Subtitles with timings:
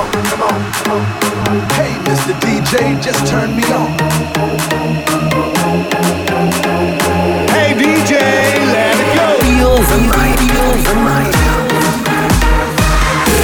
[0.00, 2.32] Hey, Mr.
[2.40, 3.90] DJ, just turn me on.
[7.52, 8.16] Hey, DJ,
[8.72, 9.28] let go.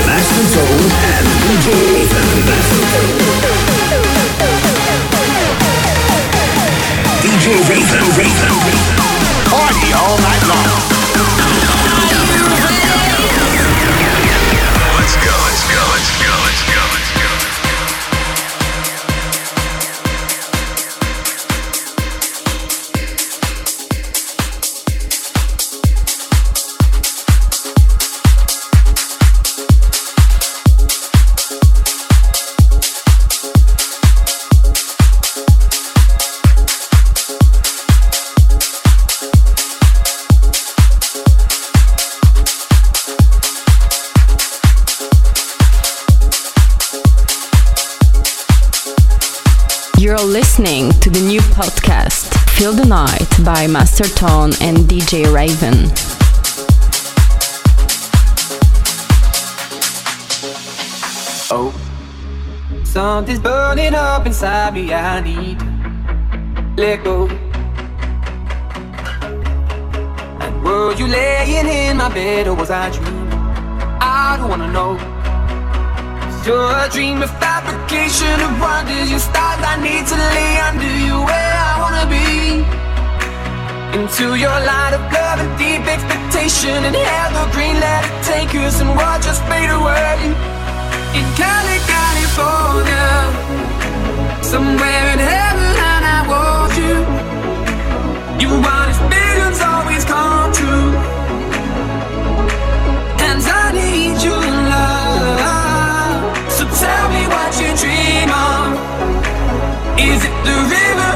[0.07, 0.65] Master
[1.13, 1.69] and DJ
[7.21, 8.53] DJ Raven, Raven.
[9.51, 10.66] Party all night long.
[53.47, 55.89] By Master Tone and DJ Raven.
[61.49, 61.73] Oh,
[62.83, 64.93] something's burning up inside me.
[64.93, 65.59] I need
[66.77, 67.29] let go.
[70.43, 73.29] And were you laying in my bed or was I dreaming?
[74.01, 74.99] I don't wanna know.
[76.45, 79.09] You're a dream of fabrication of wonders.
[79.09, 82.86] Your stars I need to lay under you where I wanna be.
[83.93, 88.91] Into your light of love and deep expectation and evergreen let it take us and
[88.91, 90.19] watch us fade away.
[91.17, 93.09] In Cali, California,
[94.43, 96.97] somewhere in heaven, and I want you.
[98.43, 100.93] You want his visions always come true,
[103.27, 106.21] and I need your love.
[106.53, 108.77] So tell me what you dream of.
[109.99, 111.16] Is it the river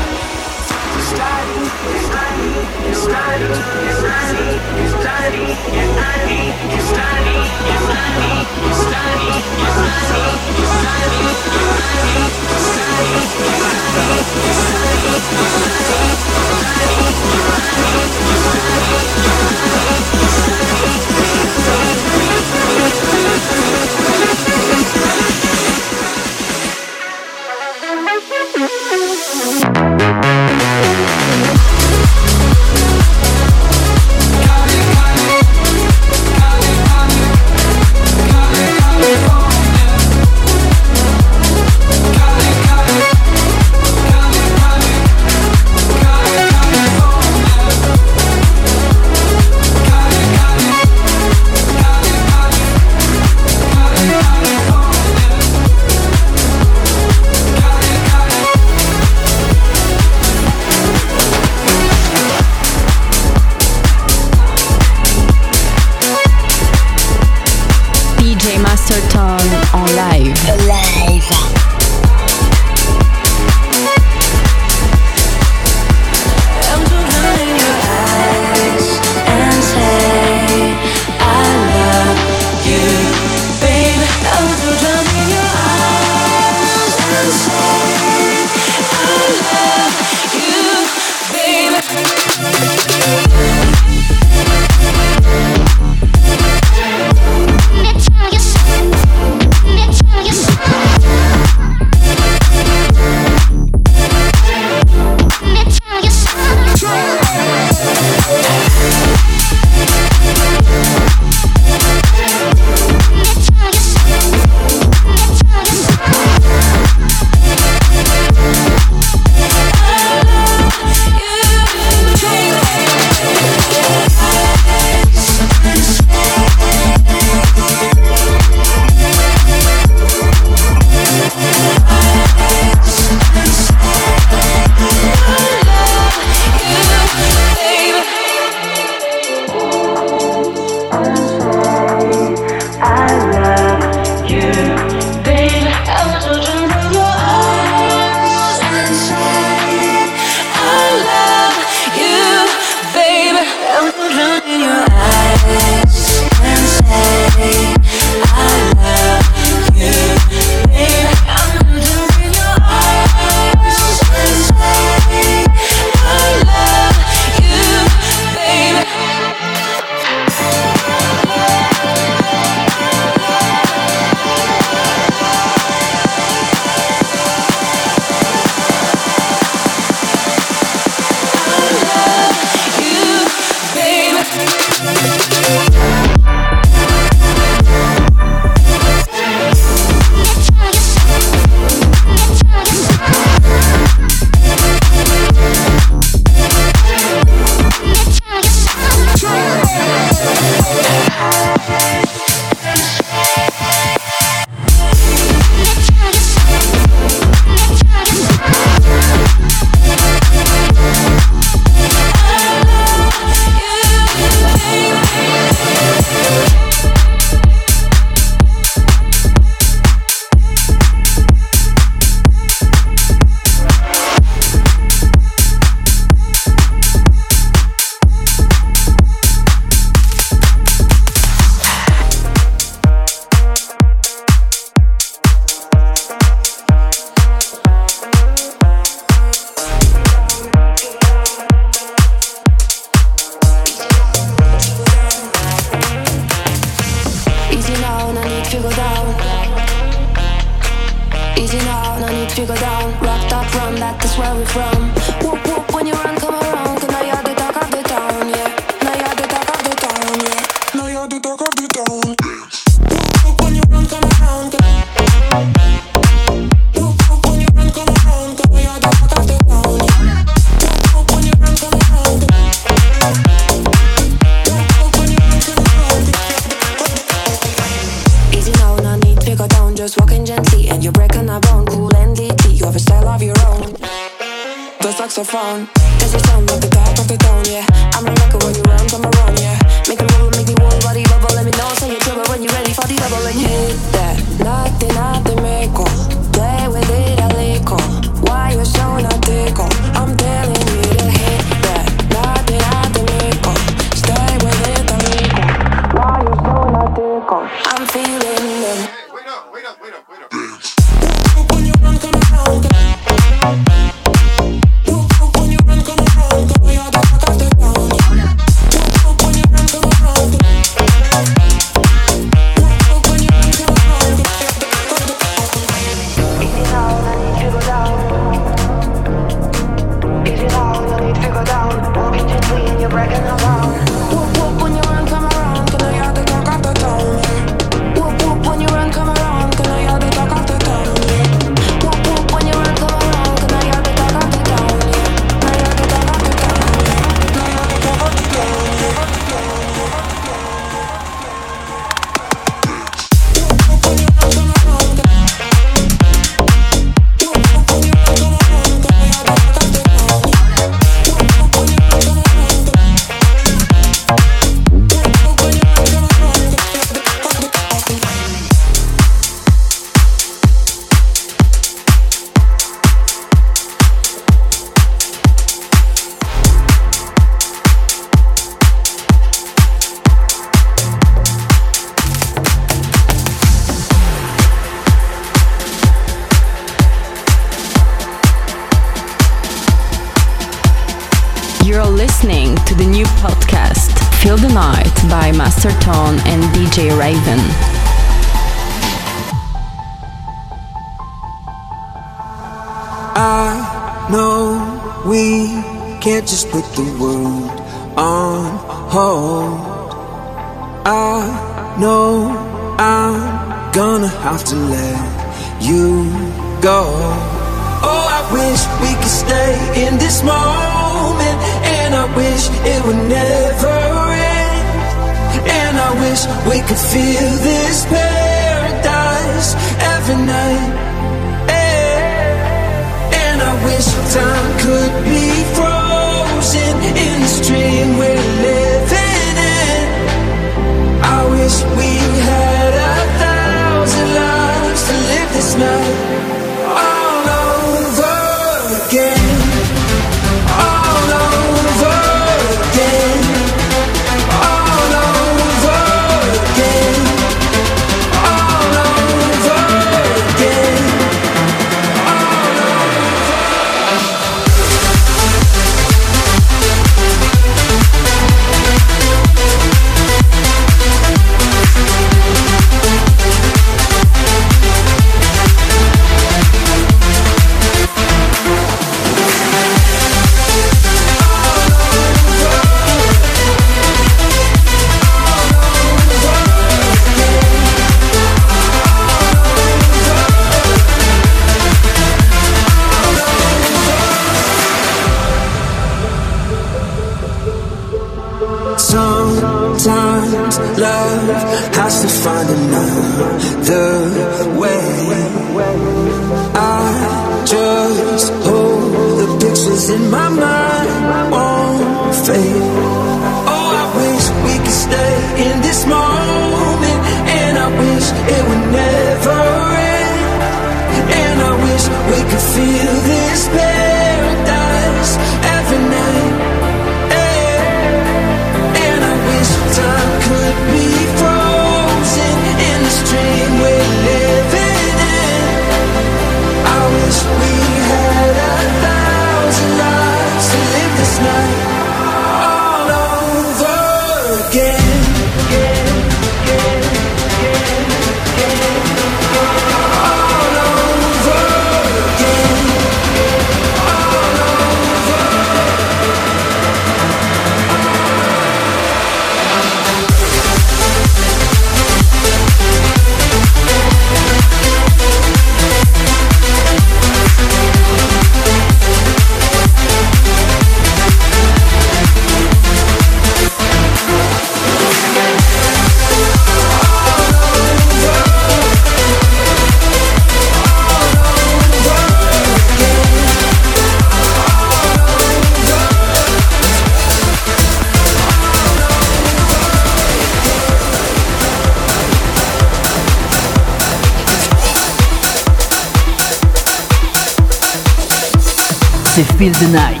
[599.41, 600.00] Feel the Night.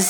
[0.00, 0.06] And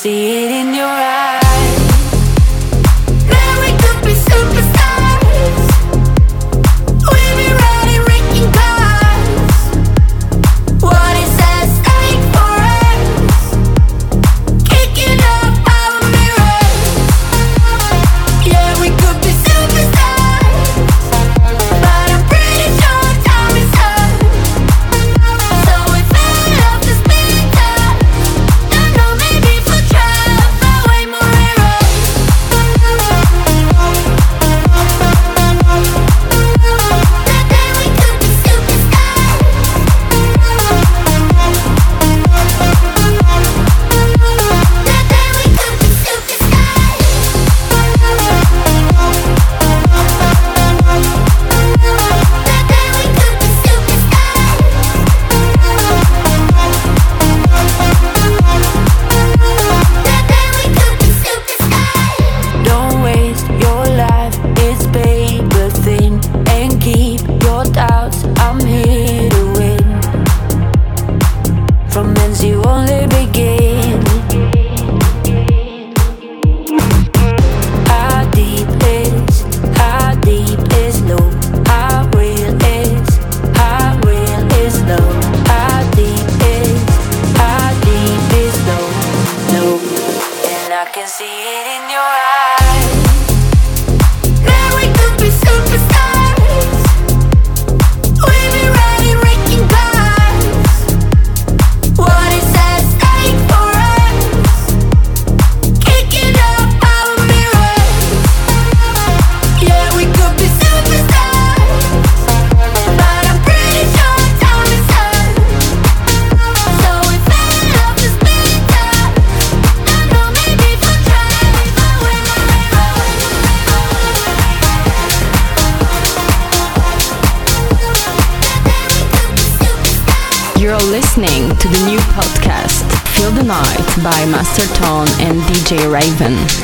[135.77, 136.60] Raven.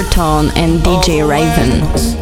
[0.00, 2.21] Tone and DJ oh, Raven.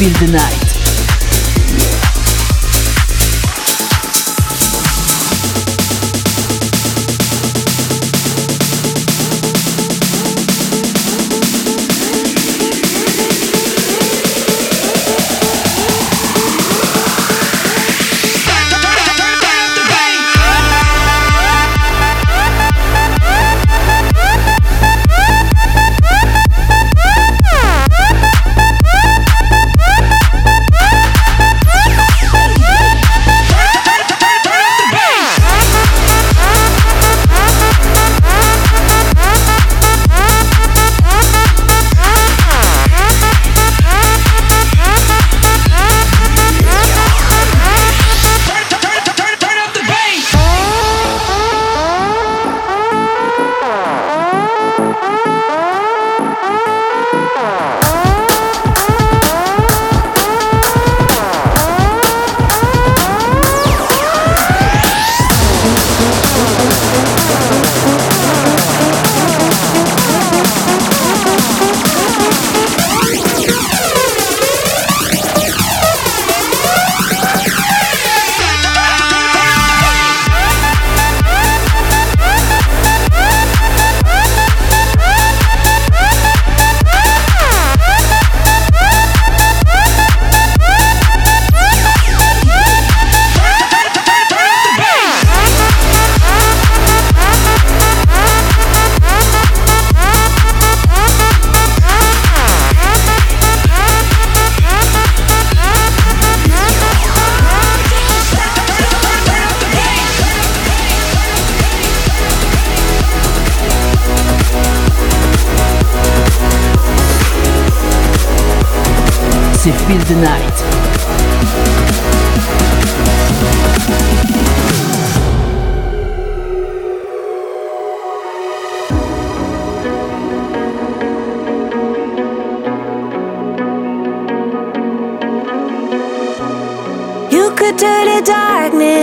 [0.00, 0.69] Feel the Night.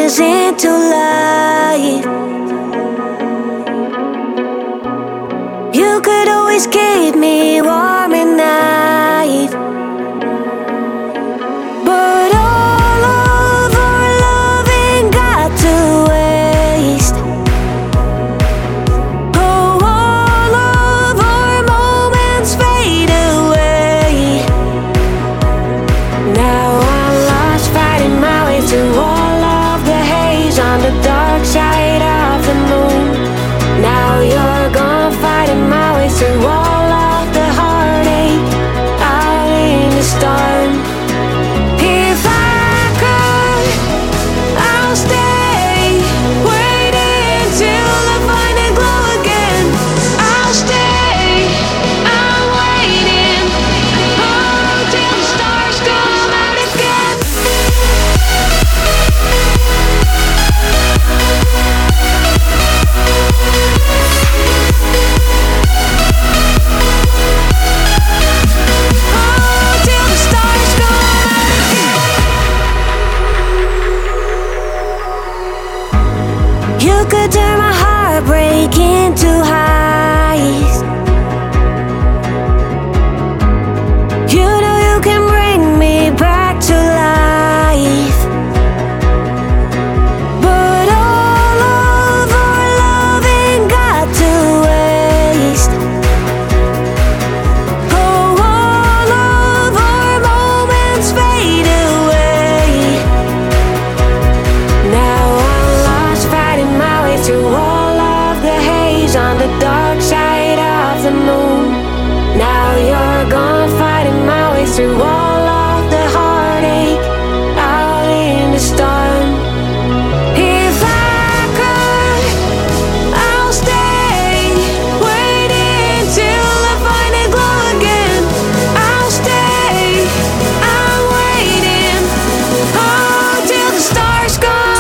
[0.08, 0.87] Darkness into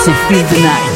[0.08, 0.62] come C'est the.
[0.62, 0.87] Night.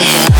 [0.00, 0.31] good.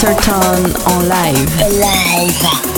[0.00, 1.68] Tone en live.
[1.68, 2.69] Live.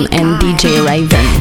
[0.00, 1.39] Tone and DJ Raven.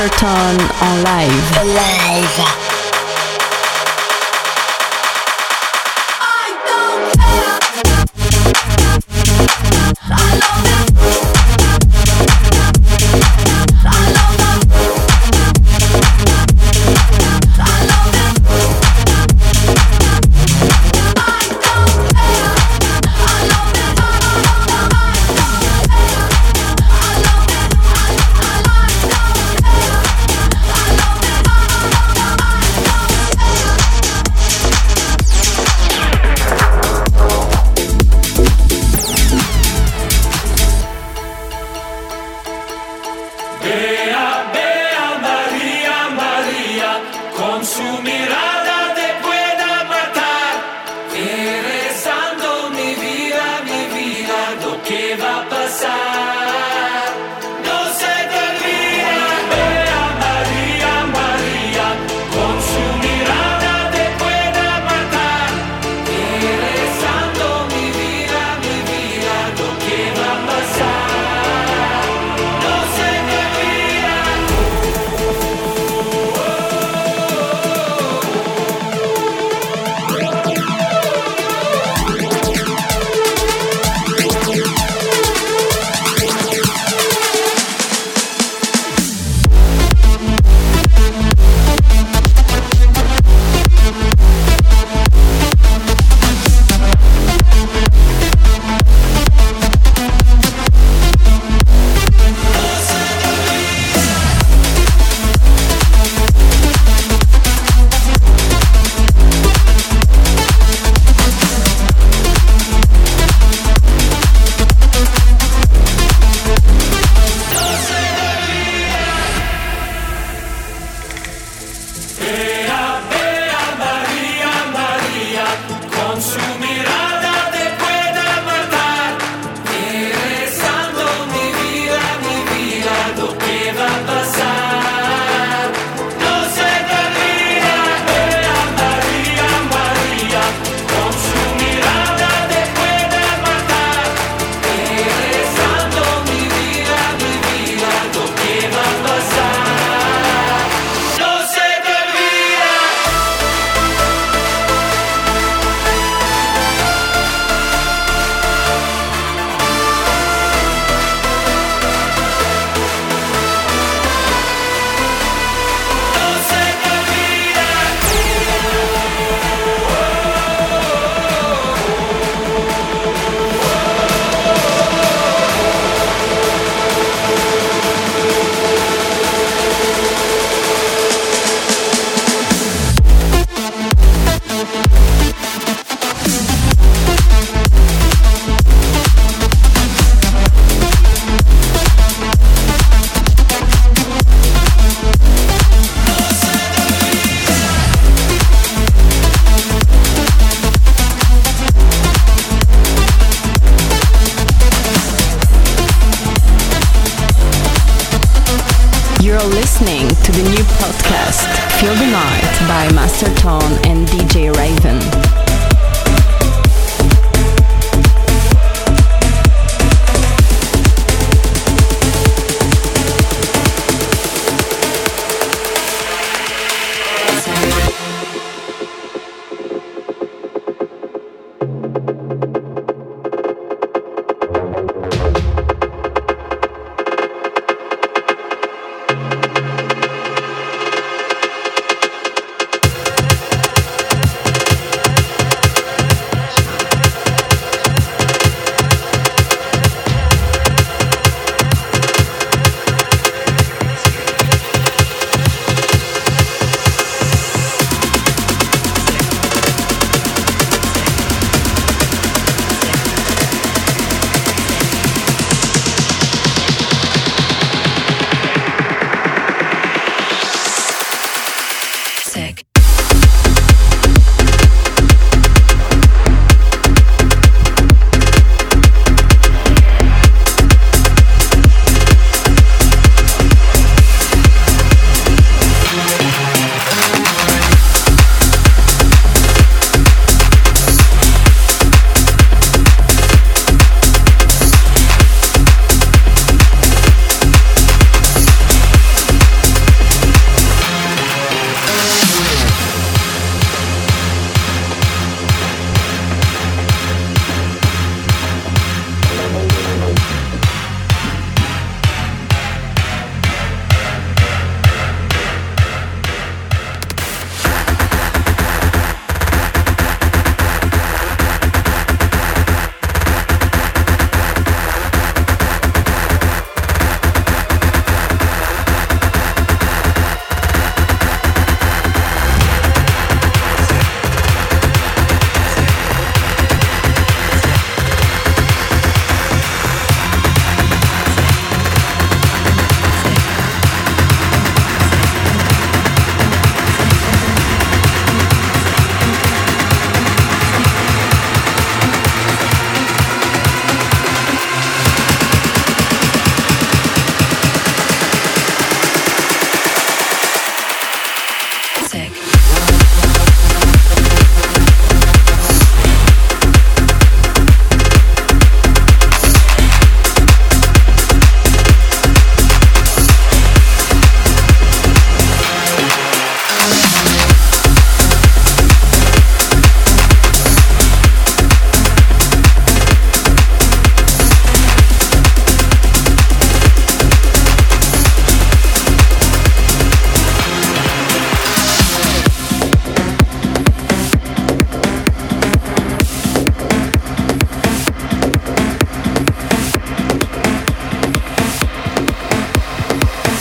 [0.00, 1.74] Master Tone en uh, live.
[1.74, 1.89] Live.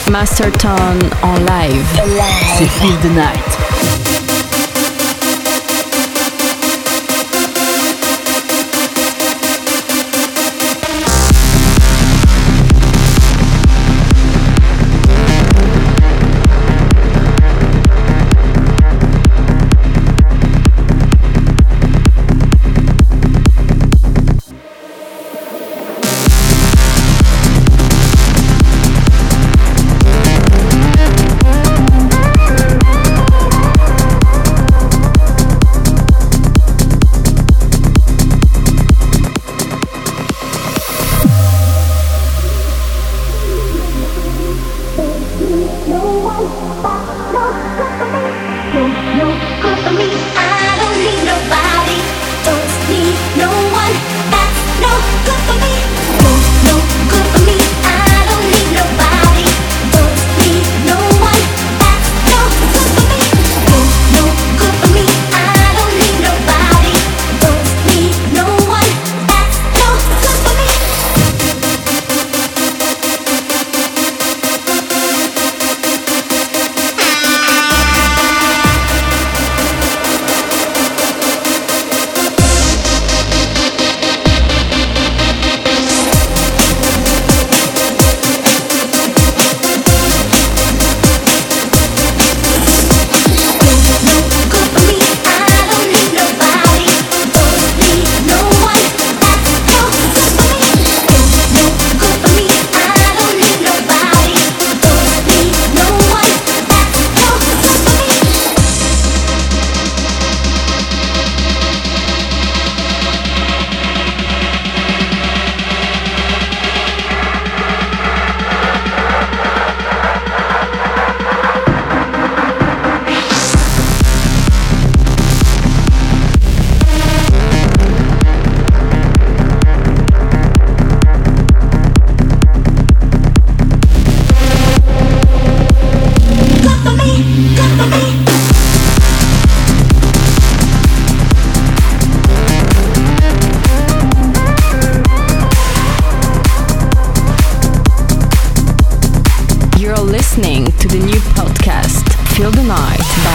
[0.09, 1.85] Masterton en live.
[2.57, 3.68] C'est Feel the Night.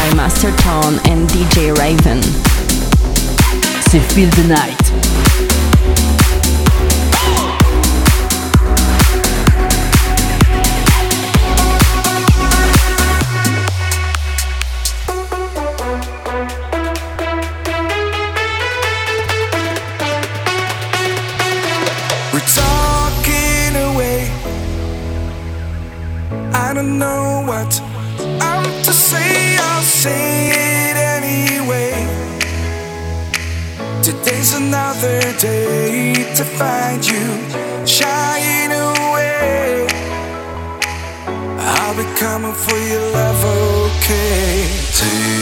[0.09, 2.23] by Master Tone and DJ Raven.
[3.91, 4.84] Se feel the night.
[45.11, 45.34] see.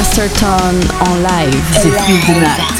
[0.00, 0.80] Masterton
[1.10, 1.62] en live.
[1.72, 2.79] C'est Night.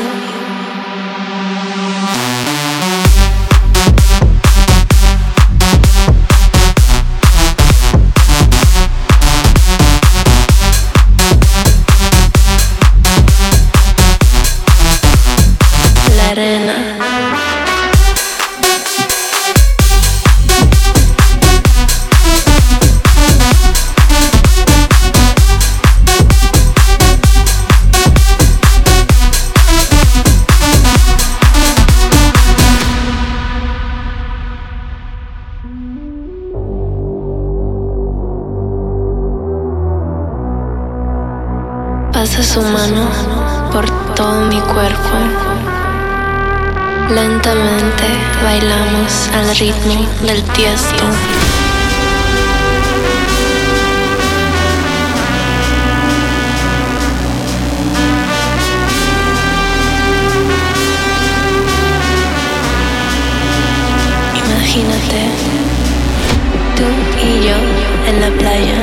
[68.11, 68.81] en la playa,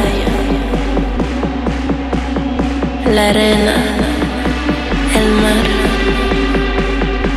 [3.15, 3.75] la arena,
[5.19, 5.67] el mar,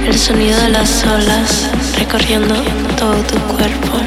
[0.08, 2.56] el sonido de las olas recorriendo
[2.98, 3.98] todo tu cuerpo.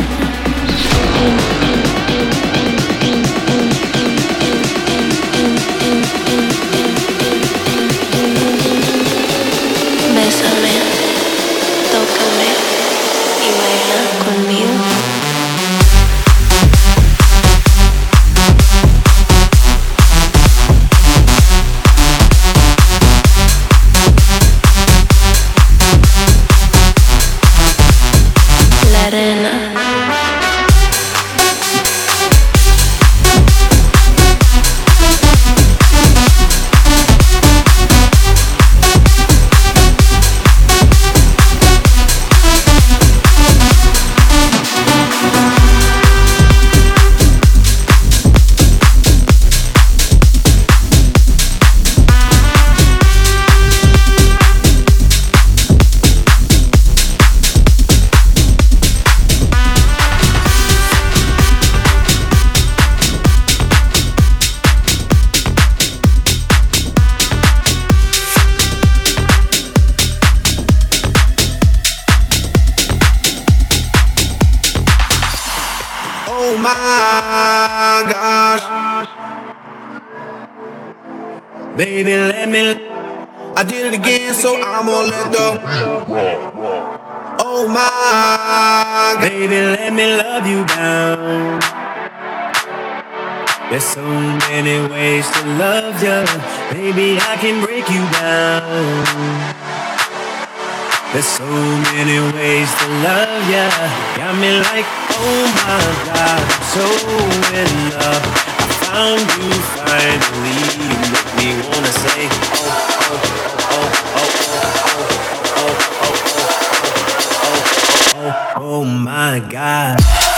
[118.56, 120.33] Oh my God.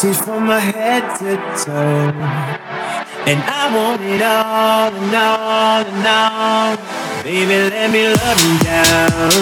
[0.00, 2.14] She's from my head to toe.
[3.26, 6.78] And I want it all and all and all.
[7.24, 9.34] Baby, let me love you down.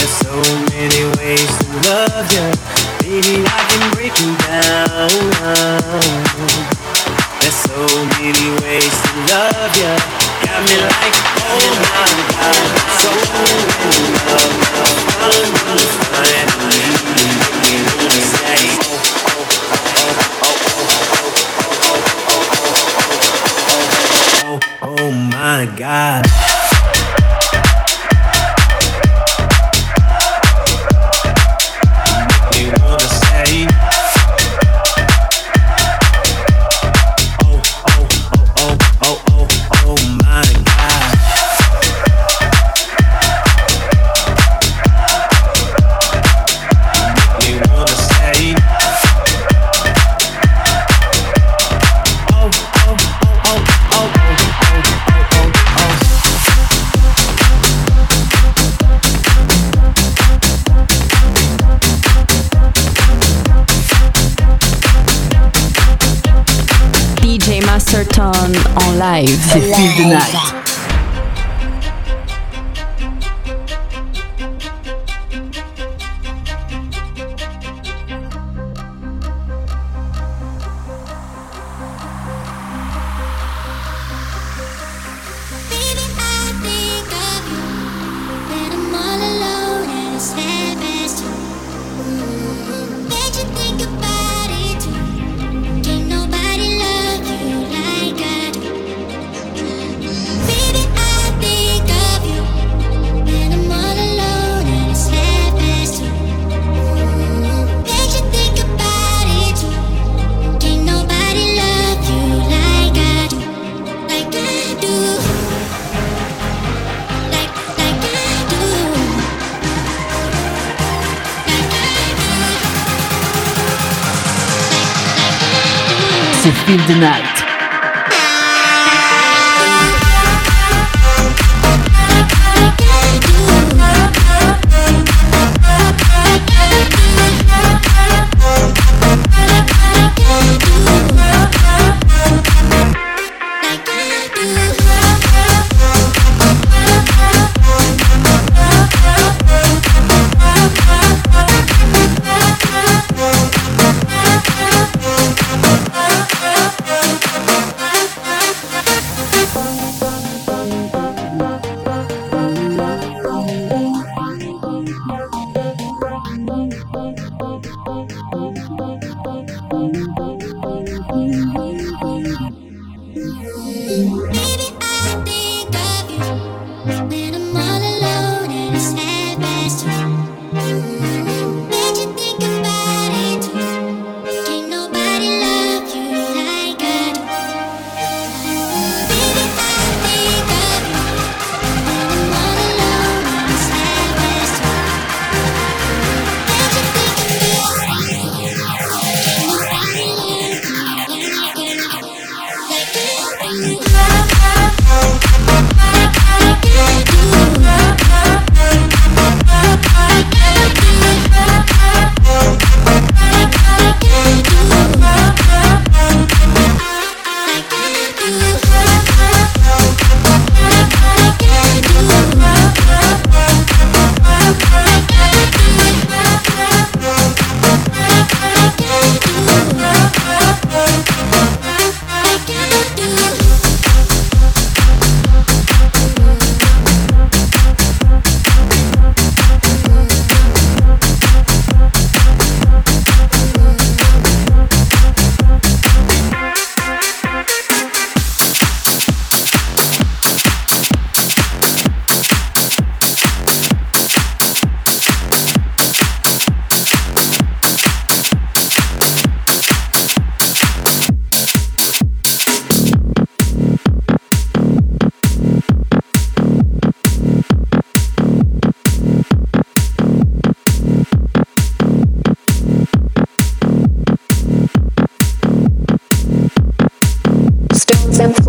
[0.00, 0.32] There's so
[0.72, 2.48] many ways to love you.
[3.04, 5.12] Baby, I can break you down.
[7.36, 7.84] There's so
[8.16, 9.92] many ways to love you.
[10.40, 12.64] Got me like, oh my God,
[12.96, 13.12] so
[13.92, 14.56] in love.
[15.20, 16.42] I'm gonna find
[25.04, 26.61] Oh my God.
[68.18, 69.38] En live.
[69.52, 70.61] C'est Feel.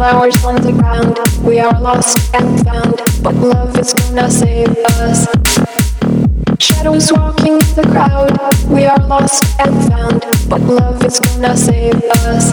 [0.03, 1.17] flowers on the ground.
[1.47, 4.67] We are lost and found, but love is gonna save
[4.99, 5.27] us.
[6.59, 8.35] Shadows walking in the crowd.
[8.67, 12.49] We are lost and found, but love is gonna save us.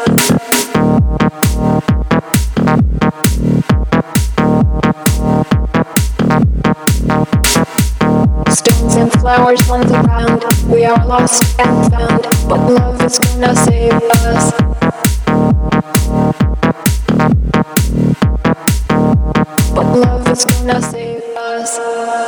[8.58, 10.44] Stones and flowers on the ground.
[10.70, 14.52] We are lost and found, but love is gonna save us.
[19.94, 22.19] Love is gonna save us.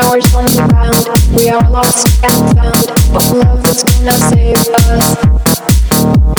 [0.00, 1.04] flowers on the ground.
[1.34, 5.06] We are lost and found, but love is gonna save us.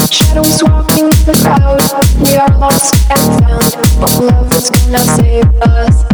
[0.10, 1.82] Shadows walking the crowd.
[2.24, 6.06] We are lost and found, but love is gonna save us.